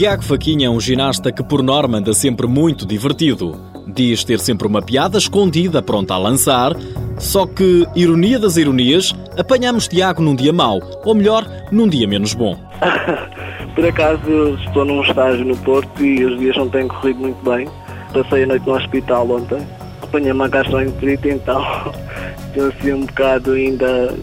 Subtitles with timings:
[0.00, 3.60] Tiago Faquinha é um ginasta que, por norma, anda sempre muito divertido.
[3.86, 6.74] Diz ter sempre uma piada escondida pronta a lançar,
[7.20, 12.34] só que, ironia das ironias, apanhamos Tiago num dia mau, ou melhor, num dia menos
[12.34, 12.56] bom.
[13.76, 17.68] por acaso estou num estágio no Porto e os dias não têm corrido muito bem.
[18.12, 19.58] Passei a noite no hospital ontem,
[20.02, 21.62] apanhei uma gastroenterite, então
[22.48, 24.14] estou assim um bocado ainda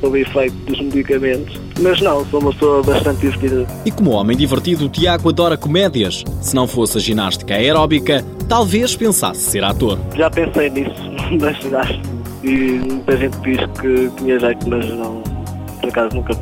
[0.00, 1.60] sob efeito dos medicamentos.
[1.80, 3.66] Mas não, sou uma pessoa bastante divertida.
[3.84, 6.22] E como homem divertido, o Tiago adora comédias.
[6.40, 9.98] Se não fosse a ginástica aeróbica, talvez pensasse ser ator.
[10.14, 10.94] Já pensei nisso,
[11.40, 12.21] mas ginástica.
[12.42, 15.22] E muita gente diz que tinha jeito, mas não,
[15.80, 16.34] por acaso nunca.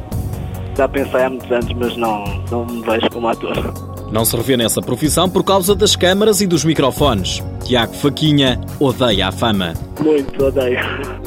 [0.76, 3.74] Já pensei há muitos anos, mas não, não me vejo como ator.
[4.10, 7.43] Não se revê nessa profissão por causa das câmaras e dos microfones.
[7.65, 9.74] Tiago Faquinha odeia a fama.
[10.02, 10.78] Muito, odeio.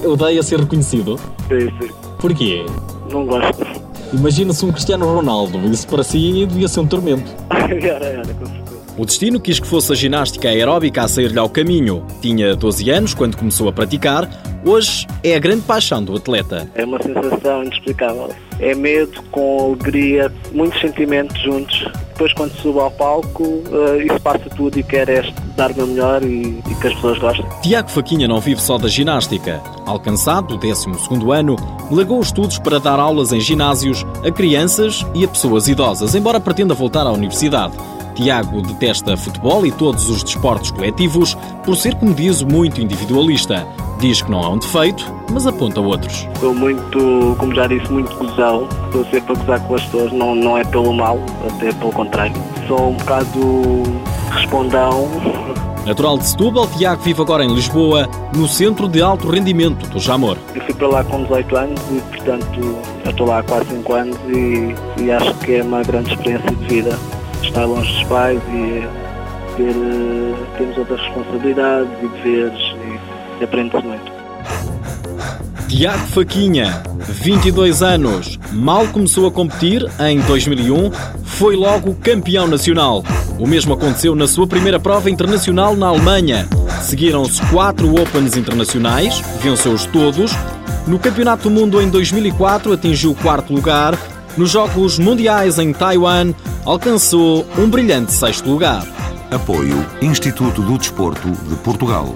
[0.04, 1.18] Odeia ser reconhecido?
[1.48, 1.94] Sim, sim.
[2.20, 2.66] Porquê?
[3.12, 3.66] Não gosto.
[4.12, 5.60] Imagina-se um Cristiano Ronaldo.
[5.70, 7.32] Isso para si devia ser um tormento.
[7.52, 8.63] era, era, com certeza.
[8.96, 12.06] O destino quis que fosse a ginástica aeróbica a sair-lhe ao caminho.
[12.22, 14.30] Tinha 12 anos quando começou a praticar.
[14.64, 16.70] Hoje é a grande paixão do atleta.
[16.76, 18.30] É uma sensação inexplicável.
[18.60, 21.86] É medo com alegria, muitos sentimentos juntos.
[22.14, 25.88] Depois, quando subo ao palco, uh, isso passa tudo e quero é dar o meu
[25.88, 27.46] melhor e, e, que as pessoas gostem.
[27.64, 29.60] Tiago Faquinha não vive só da ginástica.
[29.88, 30.88] Alcançado o 12
[31.32, 31.56] ano,
[31.92, 36.40] legou os estudos para dar aulas em ginásios a crianças e a pessoas idosas, embora
[36.40, 37.74] pretenda voltar à universidade.
[38.14, 43.68] Tiago detesta futebol e todos os desportos coletivos por ser, como diz, muito individualista.
[44.00, 46.28] Diz que não é um defeito, mas aponta outros.
[46.40, 48.68] Sou muito, como já disse, muito gozão.
[48.86, 51.18] Estou sempre a gozar com as pessoas, não, não é pelo mal,
[51.50, 52.36] até pelo contrário.
[52.68, 53.84] Sou um bocado
[54.32, 55.10] respondão.
[55.86, 60.38] Natural de Setúbal, Tiago vive agora em Lisboa, no Centro de Alto Rendimento do Jamor.
[60.56, 64.18] Eu fui para lá com 18 anos e, portanto, estou lá há quase 5 anos
[64.28, 66.98] e, e acho que é uma grande experiência de vida
[67.48, 68.88] estar longe dos pais e
[69.58, 69.76] ter,
[70.58, 74.12] temos outras responsabilidades e deveres e, e aprende-se muito.
[75.68, 80.92] Tiago Faquinha, 22 anos, mal começou a competir em 2001,
[81.24, 83.04] foi logo campeão nacional.
[83.40, 86.48] O mesmo aconteceu na sua primeira prova internacional na Alemanha.
[86.82, 90.32] Seguiram-se quatro Opens internacionais, venceu-os todos.
[90.86, 93.98] No Campeonato do Mundo em 2004 atingiu o quarto lugar.
[94.36, 96.34] Nos Jogos Mundiais em Taiwan
[96.66, 98.84] alcançou um brilhante sexto lugar.
[99.30, 102.16] Apoio Instituto do Desporto de Portugal.